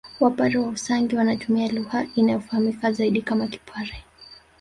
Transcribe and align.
Wapare 0.19 0.57
wa 0.59 0.67
Usangi 0.67 1.15
wanatumia 1.15 1.71
lugha 1.71 2.05
inayofahamika 2.15 2.91
zaidi 2.91 3.21
kama 3.21 3.47
Kipare 3.47 4.03